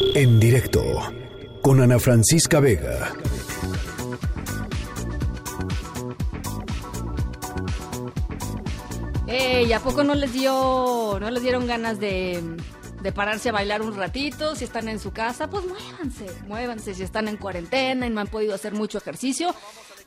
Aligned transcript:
En 0.00 0.38
directo 0.38 0.82
con 1.60 1.80
Ana 1.80 1.98
Francisca 1.98 2.60
Vega. 2.60 3.12
Ey, 9.26 9.72
¿a 9.72 9.80
poco 9.80 10.04
no 10.04 10.14
les 10.14 10.32
dio, 10.32 11.18
no 11.20 11.30
les 11.30 11.42
dieron 11.42 11.66
ganas 11.66 11.98
de, 11.98 12.42
de 13.02 13.12
pararse 13.12 13.48
a 13.48 13.52
bailar 13.52 13.82
un 13.82 13.94
ratito? 13.96 14.54
Si 14.54 14.64
están 14.64 14.88
en 14.88 15.00
su 15.00 15.10
casa, 15.10 15.50
pues 15.50 15.64
muévanse, 15.66 16.26
muévanse. 16.46 16.94
Si 16.94 17.02
están 17.02 17.28
en 17.28 17.36
cuarentena 17.36 18.06
y 18.06 18.10
no 18.10 18.20
han 18.20 18.28
podido 18.28 18.54
hacer 18.54 18.74
mucho 18.74 18.98
ejercicio, 18.98 19.54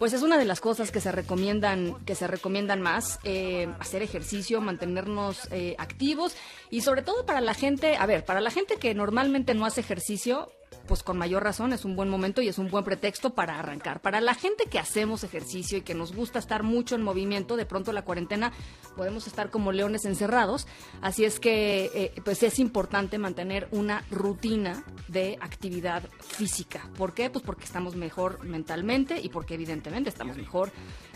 pues 0.02 0.14
es 0.14 0.24
una 0.24 0.40
de 0.40 0.46
las 0.46 0.62
cosas 0.62 0.90
que 0.90 1.00
se 1.00 1.12
recomiendan, 1.12 2.04
que 2.06 2.16
se 2.16 2.26
recomiendan 2.26 2.82
más, 2.82 3.20
eh, 3.24 3.70
hacer 3.78 4.02
ejercicio, 4.02 4.60
mantenernos 4.60 5.48
eh, 5.52 5.76
activos 5.78 6.36
y 6.72 6.82
sobre 6.82 7.04
todo 7.04 7.24
para 7.28 7.40
la 7.40 7.54
gente, 7.54 7.98
a 7.98 8.08
ver, 8.08 8.26
para 8.26 8.42
la 8.42 8.50
gente 8.50 8.78
que 8.78 8.96
normalmente 8.96 9.54
no 9.54 9.64
hace 9.64 9.82
ejercicio, 9.82 10.52
pues 10.88 11.04
con 11.04 11.18
mayor 11.18 11.44
razón 11.44 11.74
es 11.74 11.86
un 11.86 11.96
buen 11.96 12.10
momento 12.10 12.42
y 12.42 12.48
es 12.48 12.58
un 12.58 12.70
buen 12.70 12.84
pretexto 12.84 13.34
para 13.34 13.60
arrancar. 13.60 14.02
Para 14.02 14.20
la 14.22 14.34
gente 14.34 14.66
que 14.66 14.80
hacemos 14.80 15.24
ejercicio 15.24 15.78
y 15.78 15.82
que 15.82 15.94
nos 15.94 16.14
gusta 16.14 16.40
estar 16.40 16.64
mucho 16.64 16.96
en 16.96 17.02
movimiento, 17.02 17.56
de 17.56 17.66
pronto 17.66 17.94
la 17.94 18.04
cuarentena 18.04 18.52
podemos 18.96 19.28
estar 19.28 19.50
como 19.50 19.72
leones 19.72 20.06
encerrados, 20.06 20.68
así 21.02 21.24
es 21.24 21.40
que 21.40 21.92
eh, 21.94 22.22
pues 22.24 22.44
es 22.44 22.60
importante 22.60 23.18
mantener 23.18 23.68
una 23.72 24.04
rutina 24.12 24.84
de 25.08 25.38
actividad 25.40 26.04
física. 26.20 26.90
¿Por 26.98 27.14
qué? 27.14 27.30
Pues 27.30 27.44
porque 27.46 27.66
estamos 27.66 27.96
mejor 27.96 28.44
mentalmente 28.44 29.20
y 29.22 29.30
porque 29.30 29.54
evidentemente 29.54 30.10
estamos 30.10 30.38
mejor 30.38 30.72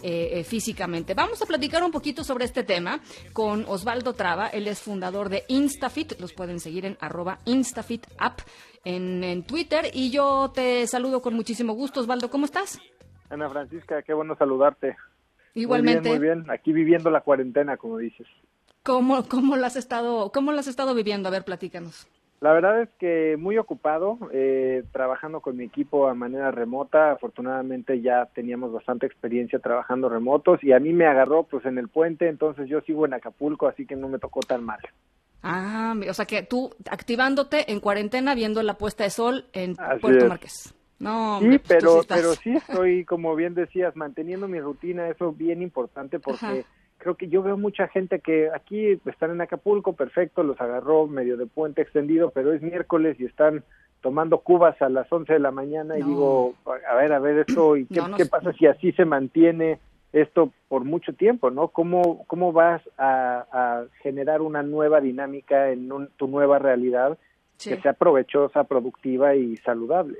eh, 0.07 0.39
eh, 0.39 0.43
físicamente. 0.43 1.15
Vamos 1.15 1.41
a 1.41 1.47
platicar 1.47 1.83
un 1.83 1.89
poquito 1.89 2.23
sobre 2.23 2.45
este 2.45 2.63
tema 2.63 2.99
con 3.33 3.65
Osvaldo 3.67 4.13
Traba, 4.13 4.49
él 4.49 4.67
es 4.67 4.79
fundador 4.79 5.29
de 5.29 5.45
Instafit, 5.47 6.19
los 6.19 6.31
pueden 6.31 6.59
seguir 6.59 6.85
en 6.85 6.95
arroba 6.99 7.39
Instafit 7.45 8.05
App 8.19 8.41
en, 8.83 9.41
Twitter. 9.47 9.85
Y 9.93 10.11
yo 10.11 10.51
te 10.53 10.85
saludo 10.85 11.23
con 11.23 11.33
muchísimo 11.33 11.73
gusto. 11.73 12.01
Osvaldo, 12.01 12.29
¿cómo 12.29 12.45
estás? 12.45 12.79
Ana 13.31 13.49
Francisca, 13.49 14.03
qué 14.03 14.13
bueno 14.13 14.35
saludarte. 14.35 14.95
Igualmente. 15.55 16.09
Muy 16.09 16.19
bien, 16.19 16.45
aquí 16.51 16.71
viviendo 16.71 17.09
la 17.09 17.21
cuarentena, 17.21 17.75
como 17.75 17.97
dices. 17.97 18.27
¿Cómo, 18.83 19.27
cómo, 19.27 19.55
lo 19.55 19.65
has 19.65 19.75
estado, 19.75 20.31
¿Cómo 20.31 20.51
lo 20.51 20.59
has 20.59 20.67
estado 20.67 20.93
viviendo? 20.93 21.29
A 21.29 21.31
ver, 21.31 21.45
platícanos. 21.45 22.07
La 22.41 22.51
verdad 22.51 22.81
es 22.81 22.89
que 22.99 23.37
muy 23.37 23.57
ocupado, 23.57 24.19
eh, 24.31 24.83
trabajando 24.91 25.39
con 25.39 25.55
mi 25.57 25.63
equipo 25.63 26.07
a 26.07 26.13
manera 26.13 26.51
remota. 26.51 27.11
Afortunadamente 27.11 28.01
ya 28.01 28.25
teníamos 28.33 28.71
bastante 28.71 29.05
experiencia 29.05 29.59
trabajando 29.59 30.09
remotos 30.09 30.63
y 30.63 30.73
a 30.73 30.79
mí 30.79 30.93
me 30.93 31.05
agarró 31.05 31.43
pues 31.43 31.65
en 31.65 31.77
el 31.77 31.87
puente, 31.87 32.27
entonces 32.27 32.67
yo 32.67 32.81
sigo 32.81 33.05
en 33.05 33.13
Acapulco, 33.13 33.67
así 33.67 33.85
que 33.85 33.95
no 33.95 34.09
me 34.09 34.19
tocó 34.19 34.41
tan 34.41 34.63
mal. 34.63 34.79
Ah, 35.41 35.95
o 36.09 36.13
sea 36.13 36.25
que 36.25 36.43
tú 36.43 36.71
activándote 36.89 37.71
en 37.71 37.79
cuarentena 37.79 38.35
viendo 38.35 38.63
la 38.63 38.77
puesta 38.77 39.03
de 39.03 39.11
sol 39.11 39.45
en 39.53 39.75
Puerto 40.01 40.27
Marqués. 40.27 40.73
No, 40.97 41.39
sí, 41.39 41.47
pues 41.47 41.61
pero, 41.67 42.01
sí 42.01 42.07
pero 42.09 42.33
sí 42.33 42.49
estoy, 42.55 43.05
como 43.05 43.35
bien 43.35 43.53
decías, 43.53 43.95
manteniendo 43.95 44.47
mi 44.47 44.59
rutina, 44.59 45.07
eso 45.09 45.29
es 45.29 45.37
bien 45.37 45.61
importante 45.61 46.19
porque 46.19 46.65
creo 46.97 47.15
que 47.15 47.27
yo 47.27 47.43
veo 47.43 47.57
mucha 47.57 47.87
gente 47.87 48.19
que 48.19 48.49
aquí 48.53 48.99
están 49.05 49.31
en 49.31 49.41
Acapulco, 49.41 49.93
perfecto, 49.93 50.43
los 50.43 50.59
agarró 50.59 51.07
medio 51.07 51.37
de 51.37 51.45
puente 51.45 51.81
extendido, 51.81 52.31
pero 52.31 52.53
es 52.53 52.61
miércoles 52.61 53.17
y 53.19 53.25
están 53.25 53.63
tomando 54.01 54.39
cubas 54.39 54.81
a 54.81 54.89
las 54.89 55.11
11 55.11 55.33
de 55.33 55.39
la 55.39 55.51
mañana 55.51 55.97
y 55.97 56.03
digo, 56.03 56.53
a 56.65 56.95
ver, 56.95 57.13
a 57.13 57.19
ver 57.19 57.39
esto, 57.39 57.75
¿y 57.75 57.85
qué, 57.85 58.01
qué 58.17 58.25
pasa 58.25 58.53
si 58.53 58.67
así 58.67 58.91
se 58.91 59.05
mantiene? 59.05 59.79
esto 60.15 60.53
por 60.69 60.85
mucho 60.85 61.13
tiempo, 61.13 61.51
¿no? 61.51 61.67
¿Cómo, 61.67 62.23
cómo 62.27 62.53
vas 62.53 62.81
a, 62.97 63.83
generar 64.01 64.41
una 64.41 64.63
nueva 64.63 65.01
dinámica 65.01 65.71
en 65.71 65.89
tu 66.15 66.27
nueva 66.27 66.57
realidad 66.57 67.17
que 67.61 67.81
sea 67.81 67.93
provechosa, 67.93 68.63
productiva 68.63 69.35
y 69.35 69.57
saludable? 69.57 70.19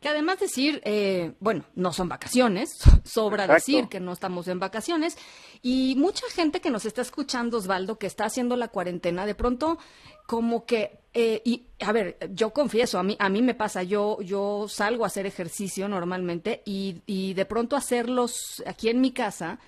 Que 0.00 0.08
además 0.08 0.40
decir, 0.40 0.80
eh, 0.84 1.32
bueno, 1.40 1.64
no 1.74 1.92
son 1.92 2.08
vacaciones, 2.08 2.70
sobra 3.04 3.46
decir 3.46 3.88
que 3.88 4.00
no 4.00 4.12
estamos 4.12 4.48
en 4.48 4.58
vacaciones, 4.58 5.16
y 5.62 5.94
mucha 5.96 6.26
gente 6.30 6.60
que 6.60 6.70
nos 6.70 6.84
está 6.84 7.02
escuchando, 7.02 7.58
Osvaldo, 7.58 7.98
que 7.98 8.06
está 8.06 8.24
haciendo 8.24 8.56
la 8.56 8.68
cuarentena, 8.68 9.26
de 9.26 9.34
pronto 9.34 9.78
como 10.26 10.64
que, 10.64 11.00
eh, 11.12 11.42
y 11.44 11.66
a 11.80 11.92
ver, 11.92 12.16
yo 12.32 12.52
confieso, 12.52 12.98
a 12.98 13.02
mí, 13.02 13.16
a 13.18 13.28
mí 13.28 13.42
me 13.42 13.54
pasa, 13.54 13.82
yo, 13.82 14.20
yo 14.22 14.66
salgo 14.68 15.04
a 15.04 15.08
hacer 15.08 15.26
ejercicio 15.26 15.88
normalmente 15.88 16.62
y, 16.64 17.02
y 17.06 17.34
de 17.34 17.44
pronto 17.46 17.76
hacerlos 17.76 18.62
aquí 18.64 18.88
en 18.88 19.00
mi 19.00 19.10
casa, 19.10 19.58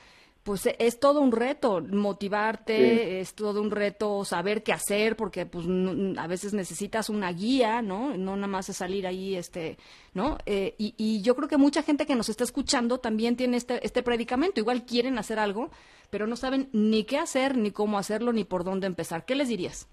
pues 0.42 0.68
es 0.78 0.98
todo 0.98 1.20
un 1.20 1.30
reto 1.30 1.80
motivarte, 1.80 3.20
es 3.20 3.34
todo 3.34 3.62
un 3.62 3.70
reto 3.70 4.24
saber 4.24 4.64
qué 4.64 4.72
hacer, 4.72 5.14
porque 5.14 5.46
pues 5.46 5.66
a 6.18 6.26
veces 6.26 6.52
necesitas 6.52 7.08
una 7.08 7.32
guía, 7.32 7.80
¿no? 7.80 8.16
No 8.16 8.34
nada 8.34 8.48
más 8.48 8.68
es 8.68 8.76
salir 8.76 9.06
ahí, 9.06 9.36
este, 9.36 9.76
¿no? 10.14 10.38
Eh, 10.46 10.74
y, 10.78 10.94
y, 10.96 11.22
yo 11.22 11.36
creo 11.36 11.48
que 11.48 11.58
mucha 11.58 11.82
gente 11.82 12.06
que 12.06 12.16
nos 12.16 12.28
está 12.28 12.42
escuchando 12.42 12.98
también 12.98 13.36
tiene 13.36 13.56
este, 13.56 13.84
este 13.86 14.02
predicamento, 14.02 14.60
igual 14.60 14.84
quieren 14.84 15.16
hacer 15.16 15.38
algo, 15.38 15.70
pero 16.10 16.26
no 16.26 16.34
saben 16.34 16.68
ni 16.72 17.04
qué 17.04 17.18
hacer, 17.18 17.56
ni 17.56 17.70
cómo 17.70 17.96
hacerlo, 17.96 18.32
ni 18.32 18.44
por 18.44 18.64
dónde 18.64 18.88
empezar. 18.88 19.24
¿Qué 19.24 19.36
les 19.36 19.48
dirías? 19.48 19.88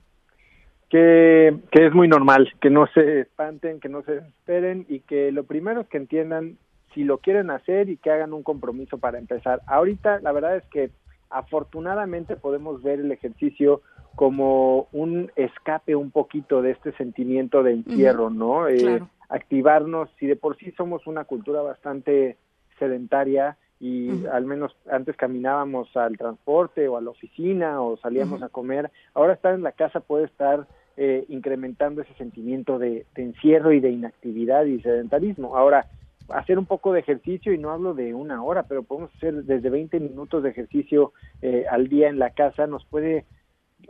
Que, 0.90 1.56
que 1.72 1.86
es 1.86 1.94
muy 1.94 2.08
normal, 2.08 2.52
que 2.60 2.72
no 2.72 2.88
se 2.88 3.22
espanten, 3.22 3.80
que 3.80 3.90
no 3.90 4.02
se 4.02 4.18
esperen 4.18 4.88
y 4.90 5.02
que 5.02 5.32
lo 5.32 5.44
primero 5.44 5.82
es 5.82 5.88
que 5.88 5.98
entiendan 5.98 6.58
si 6.94 7.04
lo 7.04 7.20
quieren 7.20 7.50
hacer 7.50 7.90
y 7.90 7.98
que 7.98 8.12
hagan 8.12 8.34
un 8.34 8.44
compromiso 8.44 8.98
para 8.98 9.18
empezar. 9.18 9.62
Ahorita 9.68 10.20
la 10.22 10.32
verdad 10.32 10.58
es 10.58 10.64
que 10.66 10.92
afortunadamente 11.30 12.36
podemos 12.36 12.82
ver 12.82 13.00
el 13.00 13.12
ejercicio 13.12 13.82
como 14.16 14.88
un 14.92 15.32
escape 15.36 15.96
un 15.96 16.12
poquito 16.12 16.62
de 16.62 16.72
este 16.72 16.92
sentimiento 16.94 17.64
de 17.64 17.74
encierro, 17.74 18.30
¿no? 18.30 18.68
Eh, 18.68 19.02
activarnos, 19.30 20.10
si 20.20 20.26
de 20.26 20.36
por 20.36 20.58
sí 20.58 20.72
somos 20.72 21.06
una 21.08 21.24
cultura 21.26 21.62
bastante 21.62 22.36
sedentaria 22.80 23.58
y 23.80 24.26
al 24.28 24.46
menos 24.46 24.76
antes 24.92 25.16
caminábamos 25.16 25.96
al 25.96 26.18
transporte 26.18 26.88
o 26.88 26.98
a 26.98 27.02
la 27.02 27.12
oficina 27.12 27.82
o 27.82 27.96
salíamos 27.98 28.42
a 28.44 28.50
comer, 28.50 28.92
ahora 29.14 29.34
estar 29.34 29.54
en 29.54 29.64
la 29.64 29.72
casa 29.72 30.02
puede 30.02 30.26
estar 30.26 30.68
eh, 30.98 31.24
incrementando 31.30 32.02
ese 32.02 32.14
sentimiento 32.16 32.78
de, 32.78 33.06
de 33.16 33.24
encierro 33.24 33.72
y 33.72 33.80
de 33.80 33.92
inactividad 33.92 34.66
y 34.66 34.82
sedentarismo. 34.82 35.56
Ahora, 35.56 35.86
hacer 36.32 36.58
un 36.60 36.66
poco 36.66 36.94
de 36.94 37.00
ejercicio 37.00 37.54
y 37.54 37.58
no 37.58 37.72
hablo 37.72 37.94
de 37.94 38.14
una 38.14 38.44
hora, 38.44 38.64
pero 38.64 38.84
podemos 38.84 39.14
hacer 39.16 39.44
desde 39.44 39.70
20 39.70 40.00
minutos 40.00 40.44
de 40.44 40.50
ejercicio 40.50 41.14
eh, 41.42 41.66
al 41.70 41.88
día 41.88 42.10
en 42.10 42.20
la 42.20 42.32
casa, 42.32 42.68
nos 42.68 42.86
puede 42.86 43.26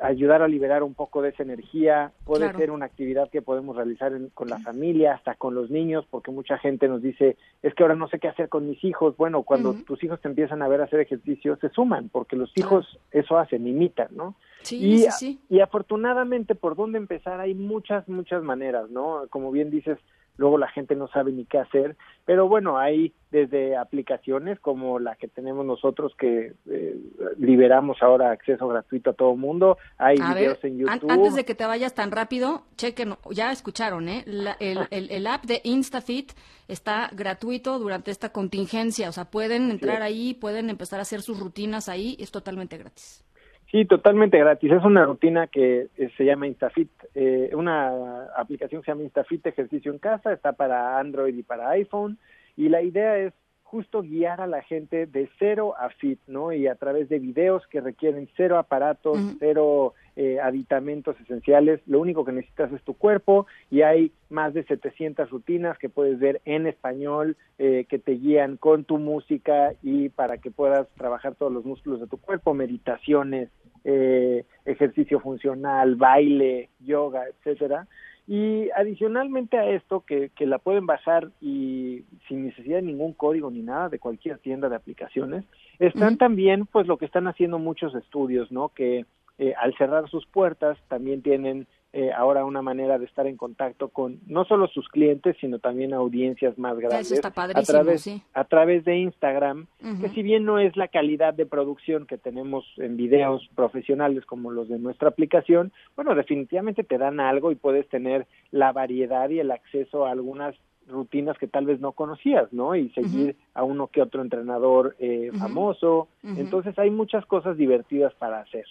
ayudar 0.01 0.41
a 0.41 0.47
liberar 0.47 0.83
un 0.83 0.93
poco 0.93 1.21
de 1.21 1.29
esa 1.29 1.43
energía, 1.43 2.11
puede 2.23 2.53
ser 2.53 2.71
una 2.71 2.85
actividad 2.85 3.29
que 3.29 3.41
podemos 3.41 3.75
realizar 3.75 4.13
con 4.33 4.47
la 4.47 4.59
familia, 4.59 5.15
hasta 5.15 5.35
con 5.35 5.55
los 5.55 5.69
niños, 5.69 6.05
porque 6.09 6.31
mucha 6.31 6.57
gente 6.57 6.87
nos 6.87 7.01
dice, 7.01 7.37
es 7.63 7.73
que 7.73 7.83
ahora 7.83 7.95
no 7.95 8.07
sé 8.07 8.19
qué 8.19 8.27
hacer 8.27 8.49
con 8.49 8.69
mis 8.69 8.83
hijos. 8.83 9.17
Bueno, 9.17 9.43
cuando 9.43 9.73
tus 9.73 10.03
hijos 10.03 10.21
te 10.21 10.27
empiezan 10.27 10.61
a 10.61 10.67
ver 10.67 10.81
hacer 10.81 10.99
ejercicio, 10.99 11.57
se 11.57 11.69
suman, 11.69 12.09
porque 12.09 12.35
los 12.35 12.51
hijos 12.55 12.99
eso 13.11 13.37
hacen, 13.37 13.67
imitan, 13.67 14.09
¿no? 14.11 14.35
Sí, 14.61 14.77
y, 14.77 14.97
sí, 14.99 15.11
sí. 15.11 15.39
y 15.49 15.59
afortunadamente, 15.59 16.53
por 16.55 16.75
dónde 16.75 16.97
empezar, 16.97 17.39
hay 17.39 17.55
muchas, 17.55 18.07
muchas 18.07 18.43
maneras, 18.43 18.89
¿no? 18.89 19.23
Como 19.29 19.51
bien 19.51 19.69
dices, 19.69 19.97
luego 20.39 20.57
la 20.57 20.69
gente 20.69 20.95
no 20.95 21.09
sabe 21.09 21.33
ni 21.33 21.45
qué 21.45 21.59
hacer, 21.59 21.97
pero 22.25 22.47
bueno, 22.47 22.77
hay 22.77 23.13
desde 23.29 23.75
aplicaciones 23.75 24.57
como 24.59 24.97
la 24.97 25.15
que 25.15 25.27
tenemos 25.27 25.65
nosotros 25.65 26.13
que 26.17 26.53
eh, 26.69 26.97
liberamos 27.37 28.01
ahora 28.01 28.31
acceso 28.31 28.67
gratuito 28.67 29.09
a 29.09 29.13
todo 29.13 29.33
el 29.33 29.37
mundo, 29.37 29.77
hay 29.97 30.15
videos 30.15 30.57
en 30.63 30.77
YouTube. 30.77 31.11
antes 31.11 31.35
de 31.35 31.43
que 31.43 31.55
te 31.55 31.65
vayas 31.65 31.93
tan 31.93 32.11
rápido, 32.11 32.63
chequen, 32.77 33.15
ya 33.31 33.51
escucharon, 33.51 34.07
¿eh? 34.07 34.23
el, 34.59 34.87
el, 34.89 35.27
app 35.27 35.43
de 35.43 35.59
InstaFit 35.65 36.31
está 36.69 37.09
gratuito 37.11 37.77
durante 37.77 38.09
esta 38.09 38.29
contingencia, 38.29 39.09
o 39.09 39.11
sea, 39.11 39.25
pueden 39.25 39.69
entrar 39.69 40.01
ahí, 40.01 40.33
pueden 40.33 40.69
empezar 40.69 40.99
a 40.99 41.01
hacer 41.01 41.21
sus 41.21 41.37
rutinas 41.37 41.89
ahí, 41.89 42.15
es 42.17 42.31
totalmente 42.31 42.77
gratis. 42.77 43.25
Sí, 43.71 43.85
totalmente 43.85 44.39
gratis. 44.39 44.71
Es 44.71 44.83
una 44.83 45.05
rutina 45.05 45.47
que 45.47 45.89
eh, 45.95 46.09
se 46.17 46.25
llama 46.25 46.47
Instafit, 46.47 46.89
eh, 47.13 47.51
una 47.53 48.25
aplicación 48.35 48.81
que 48.81 48.85
se 48.85 48.91
llama 48.91 49.03
Instafit 49.03 49.45
Ejercicio 49.45 49.91
en 49.91 49.99
Casa, 49.99 50.33
está 50.33 50.53
para 50.53 50.97
Android 50.99 51.35
y 51.35 51.43
para 51.43 51.69
iPhone, 51.69 52.17
y 52.57 52.69
la 52.69 52.81
idea 52.81 53.17
es 53.17 53.33
justo 53.69 54.01
guiar 54.01 54.41
a 54.41 54.47
la 54.47 54.63
gente 54.63 55.05
de 55.05 55.29
cero 55.37 55.75
a 55.77 55.89
fit, 55.89 56.19
¿no? 56.25 56.51
Y 56.51 56.65
a 56.65 56.73
través 56.73 57.07
de 57.07 57.19
videos 57.19 57.67
que 57.67 57.81
requieren 57.81 58.27
cero 58.35 58.57
aparatos, 58.57 59.19
cero 59.37 59.93
eh, 60.21 60.37
aditamentos 60.41 61.17
esenciales, 61.21 61.79
lo 61.87 62.01
único 62.01 62.25
que 62.25 62.33
necesitas 62.33 62.73
es 62.73 62.83
tu 62.83 62.93
cuerpo 62.93 63.47
y 63.71 63.83
hay 63.83 64.11
más 64.29 64.53
de 64.53 64.65
700 64.65 65.29
rutinas 65.29 65.77
que 65.77 65.87
puedes 65.87 66.19
ver 66.19 66.41
en 66.43 66.67
español 66.67 67.37
eh, 67.57 67.85
que 67.87 67.99
te 67.99 68.11
guían 68.11 68.57
con 68.57 68.83
tu 68.83 68.97
música 68.97 69.71
y 69.81 70.09
para 70.09 70.39
que 70.39 70.51
puedas 70.51 70.89
trabajar 70.97 71.35
todos 71.35 71.53
los 71.53 71.63
músculos 71.63 72.01
de 72.01 72.07
tu 72.07 72.17
cuerpo, 72.17 72.53
meditaciones, 72.53 73.47
eh, 73.85 74.43
ejercicio 74.65 75.21
funcional, 75.21 75.95
baile, 75.95 76.67
yoga, 76.81 77.23
etcétera. 77.29 77.87
Y 78.27 78.69
adicionalmente 78.71 79.57
a 79.57 79.69
esto, 79.69 80.01
que, 80.01 80.31
que, 80.35 80.45
la 80.45 80.59
pueden 80.59 80.85
bajar 80.85 81.31
y 81.39 82.03
sin 82.27 82.45
necesidad 82.45 82.75
de 82.75 82.83
ningún 82.83 83.13
código 83.13 83.49
ni 83.49 83.61
nada 83.61 83.87
de 83.87 83.99
cualquier 83.99 84.37
tienda 84.39 84.67
de 84.67 84.75
aplicaciones, 84.75 85.45
están 85.79 86.17
también, 86.17 86.65
pues 86.65 86.87
lo 86.87 86.97
que 86.97 87.05
están 87.05 87.27
haciendo 87.27 87.57
muchos 87.57 87.95
estudios, 87.95 88.51
¿no? 88.51 88.69
Que 88.69 89.05
eh, 89.39 89.53
al 89.57 89.73
cerrar 89.77 90.09
sus 90.09 90.25
puertas 90.27 90.77
también 90.89 91.21
tienen 91.21 91.65
eh, 91.93 92.11
ahora 92.11 92.45
una 92.45 92.61
manera 92.61 92.99
de 92.99 93.05
estar 93.05 93.25
en 93.25 93.37
contacto 93.37 93.87
con 93.87 94.19
no 94.27 94.43
solo 94.43 94.67
sus 94.67 94.87
clientes, 94.89 95.37
sino 95.39 95.57
también 95.57 95.93
audiencias 95.93 96.59
más 96.59 96.77
grandes. 96.77 97.11
está 97.11 97.29
a 97.29 97.63
través, 97.63 98.01
sí. 98.01 98.21
a 98.33 98.43
través 98.43 98.83
de 98.85 98.97
Instagram, 98.97 99.65
que 100.01 100.09
si 100.09 100.21
bien 100.21 100.45
no 100.45 100.59
es 100.59 100.75
la 100.77 100.89
calidad 100.89 101.33
de 101.33 101.47
producción 101.47 102.05
que 102.05 102.17
tenemos 102.17 102.65
en 102.77 102.97
videos 102.97 103.49
profesionales 103.55 104.25
como 104.25 104.51
los 104.51 104.67
de 104.67 104.77
nuestra 104.77 105.07
aplicación, 105.07 105.71
bueno, 105.95 106.13
definitivamente 106.13 106.83
te 106.83 106.99
dan 106.99 107.19
algo 107.19 107.51
y 107.51 107.55
puedes 107.55 107.87
tener 107.87 108.27
la 108.51 108.71
variedad 108.71 109.29
y 109.29 109.39
el 109.39 109.49
acceso 109.49 110.05
a 110.05 110.11
algunas 110.11 110.53
rutinas 110.89 111.37
que 111.37 111.47
tal 111.47 111.65
vez 111.65 111.79
no 111.79 111.93
conocías, 111.93 112.51
¿no? 112.51 112.75
Y 112.75 112.89
seguir 112.89 113.35
a 113.53 113.63
uno 113.63 113.87
que 113.87 114.01
otro 114.01 114.21
entrenador 114.21 114.95
eh, 114.99 115.31
famoso. 115.39 116.07
Entonces 116.23 116.77
hay 116.77 116.91
muchas 116.91 117.25
cosas 117.25 117.57
divertidas 117.57 118.13
para 118.15 118.41
hacer. 118.41 118.65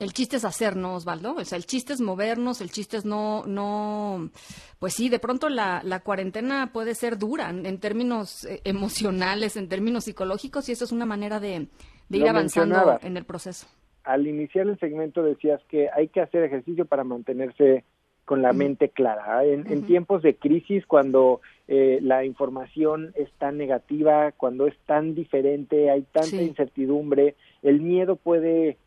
El 0.00 0.14
chiste 0.14 0.36
es 0.36 0.46
hacernos, 0.46 1.02
Osvaldo. 1.02 1.34
O 1.34 1.44
sea, 1.44 1.58
el 1.58 1.66
chiste 1.66 1.92
es 1.92 2.00
movernos, 2.00 2.62
el 2.62 2.70
chiste 2.70 2.96
es 2.96 3.04
no, 3.04 3.44
no, 3.46 4.30
pues 4.78 4.94
sí, 4.94 5.10
de 5.10 5.18
pronto 5.18 5.50
la, 5.50 5.82
la 5.84 6.00
cuarentena 6.00 6.70
puede 6.72 6.94
ser 6.94 7.18
dura 7.18 7.50
en, 7.50 7.78
términos 7.78 8.46
eh, 8.46 8.62
emocionales, 8.64 9.58
en 9.58 9.68
términos 9.68 10.04
psicológicos, 10.04 10.70
y 10.70 10.72
eso 10.72 10.86
es 10.86 10.92
una 10.92 11.04
manera 11.04 11.38
de, 11.38 11.68
ir 12.08 12.28
avanzando 12.28 12.98
en 13.02 13.18
el 13.18 13.24
proceso. 13.24 13.66
Al 14.04 14.26
iniciar 14.26 14.68
el 14.68 14.78
segmento 14.78 15.22
decías 15.22 15.60
que 15.68 15.90
hay 15.94 16.08
que 16.08 16.22
hacer 16.22 16.44
ejercicio 16.44 16.86
para 16.86 17.04
mantenerse 17.04 17.84
con 18.24 18.40
la 18.40 18.54
mente 18.54 18.88
clara. 18.88 19.44
En, 19.44 19.84
tiempos 19.86 20.22
de 20.22 20.36
crisis, 20.36 20.86
cuando 20.86 21.42
eh, 21.68 21.98
la 22.00 22.24
información 22.24 23.12
es 23.16 23.30
tan 23.32 23.58
negativa, 23.58 24.32
cuando 24.32 24.66
es 24.66 24.78
tan 24.86 25.14
diferente, 25.14 25.90
hay 25.90 26.06
tanta 26.10 26.40
incertidumbre, 26.40 27.34
el 27.62 27.80
miedo 27.80 28.16
puede 28.16 28.78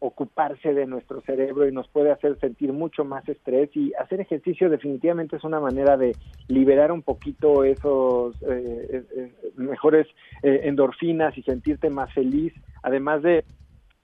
ocuparse 0.00 0.72
de 0.72 0.86
nuestro 0.86 1.20
cerebro 1.20 1.68
y 1.68 1.72
nos 1.72 1.86
puede 1.88 2.10
hacer 2.10 2.38
sentir 2.40 2.72
mucho 2.72 3.04
más 3.04 3.28
estrés 3.28 3.70
y 3.76 3.92
hacer 3.94 4.20
ejercicio 4.20 4.70
definitivamente 4.70 5.36
es 5.36 5.44
una 5.44 5.60
manera 5.60 5.98
de 5.98 6.16
liberar 6.48 6.90
un 6.90 7.02
poquito 7.02 7.64
esos 7.64 8.34
eh, 8.42 8.88
eh, 8.90 9.04
eh, 9.16 9.32
mejores 9.56 10.06
endorfinas 10.42 11.36
y 11.36 11.42
sentirte 11.42 11.90
más 11.90 12.12
feliz, 12.14 12.54
además 12.82 13.22
de 13.22 13.44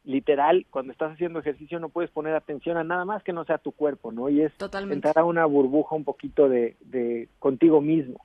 literal, 0.04 0.66
cuando 0.70 0.92
estás 0.92 1.12
haciendo 1.12 1.40
ejercicio 1.40 1.80
no 1.80 1.88
puedes 1.88 2.10
poner 2.10 2.34
atención 2.34 2.76
a 2.76 2.84
nada 2.84 3.04
más 3.06 3.22
que 3.24 3.32
no 3.32 3.44
sea 3.44 3.58
tu 3.58 3.72
cuerpo, 3.72 4.12
¿no? 4.12 4.28
Y 4.28 4.42
es 4.42 4.52
entrar 4.90 5.18
a 5.18 5.24
una 5.24 5.46
burbuja 5.46 5.96
un 5.96 6.04
poquito 6.04 6.48
de, 6.48 6.76
de 6.80 7.28
contigo 7.38 7.80
mismo. 7.80 8.20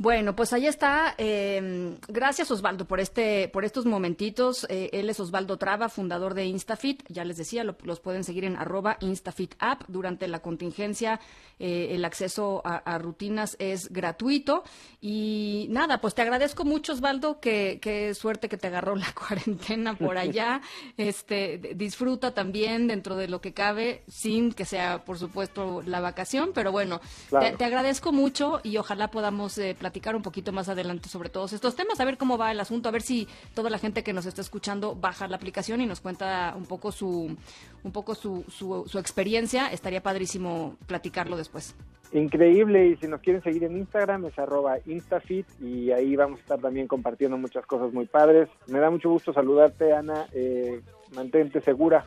Bueno, 0.00 0.34
pues 0.34 0.54
ahí 0.54 0.66
está. 0.66 1.14
Em, 1.18 1.98
gracias 2.08 2.50
Osvaldo 2.50 2.86
por 2.86 3.00
este, 3.00 3.48
por 3.48 3.66
estos 3.66 3.84
momentitos. 3.84 4.66
Eh, 4.70 4.88
él 4.94 5.10
es 5.10 5.20
Osvaldo 5.20 5.58
Traba, 5.58 5.90
fundador 5.90 6.32
de 6.32 6.46
Instafit. 6.46 7.02
Ya 7.10 7.22
les 7.22 7.36
decía, 7.36 7.64
los 7.64 8.00
pueden 8.00 8.24
seguir 8.24 8.44
en 8.44 8.56
arroba 8.56 8.96
Instafit 9.00 9.56
App. 9.58 9.82
Durante 9.88 10.26
la 10.26 10.38
contingencia, 10.38 11.20
eh, 11.58 11.88
el 11.90 12.06
acceso 12.06 12.62
a, 12.64 12.96
rutinas 12.96 13.56
es 13.58 13.92
gratuito. 13.92 14.64
Y 15.02 15.66
nada, 15.68 16.00
pues 16.00 16.14
te 16.14 16.22
agradezco 16.22 16.64
mucho, 16.64 16.94
Osvaldo. 16.94 17.38
Qué, 17.38 17.78
qué 17.82 18.14
suerte 18.14 18.48
que 18.48 18.56
te 18.56 18.68
agarró 18.68 18.96
la 18.96 19.12
cuarentena 19.28 19.98
por 19.98 20.16
allá. 20.16 20.62
este, 20.96 21.58
disfruta 21.74 22.32
también 22.32 22.86
dentro 22.86 23.16
de 23.16 23.28
lo 23.28 23.42
que 23.42 23.52
cabe, 23.52 24.02
sin 24.08 24.54
que 24.54 24.64
sea, 24.64 25.04
por 25.04 25.18
supuesto, 25.18 25.82
la 25.84 26.00
vacación. 26.00 26.52
Pero 26.54 26.72
bueno, 26.72 27.02
te, 27.28 27.64
agradezco 27.66 28.12
mucho 28.12 28.60
y 28.62 28.78
ojalá 28.78 29.10
podamos 29.10 29.58
eh, 29.58 29.76
platicar 29.90 30.14
un 30.14 30.22
poquito 30.22 30.52
más 30.52 30.68
adelante 30.68 31.08
sobre 31.08 31.30
todos 31.30 31.52
estos 31.52 31.74
temas, 31.74 31.98
a 31.98 32.04
ver 32.04 32.16
cómo 32.16 32.38
va 32.38 32.52
el 32.52 32.60
asunto, 32.60 32.88
a 32.88 32.92
ver 32.92 33.02
si 33.02 33.26
toda 33.54 33.70
la 33.70 33.78
gente 33.78 34.04
que 34.04 34.12
nos 34.12 34.24
está 34.24 34.40
escuchando 34.40 34.94
baja 34.94 35.26
la 35.26 35.34
aplicación 35.34 35.80
y 35.80 35.86
nos 35.86 36.00
cuenta 36.00 36.54
un 36.56 36.64
poco 36.64 36.92
su, 36.92 37.36
un 37.82 37.92
poco 37.92 38.14
su, 38.14 38.44
su, 38.48 38.98
experiencia. 39.00 39.66
Estaría 39.66 40.00
padrísimo 40.00 40.76
platicarlo 40.86 41.36
después. 41.36 41.74
Increíble, 42.12 42.86
y 42.86 42.96
si 42.98 43.08
nos 43.08 43.20
quieren 43.20 43.42
seguir 43.42 43.64
en 43.64 43.78
Instagram 43.78 44.26
es 44.26 44.38
arroba 44.38 44.78
instafit 44.86 45.46
y 45.60 45.90
ahí 45.90 46.14
vamos 46.14 46.38
a 46.38 46.42
estar 46.42 46.60
también 46.60 46.86
compartiendo 46.86 47.36
muchas 47.36 47.66
cosas 47.66 47.92
muy 47.92 48.06
padres. 48.06 48.48
Me 48.68 48.78
da 48.78 48.90
mucho 48.90 49.10
gusto 49.10 49.32
saludarte, 49.32 49.92
Ana. 49.92 50.26
Eh, 50.32 50.80
mantente 51.16 51.60
segura. 51.60 52.06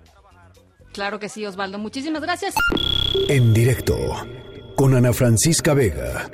Claro 0.93 1.19
que 1.19 1.27
sí, 1.27 1.45
Osvaldo. 1.45 1.79
Muchísimas 1.79 2.21
gracias. 2.21 2.55
En 3.27 3.53
directo 3.53 3.97
con 4.75 4.95
Ana 4.95 5.11
Francisca 5.11 5.73
Vega. 5.73 6.29